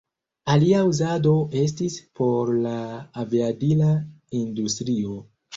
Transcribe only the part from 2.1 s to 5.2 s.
por la aviadila industrio.